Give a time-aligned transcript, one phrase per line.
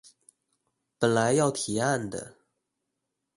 [0.97, 2.35] 本來要提案的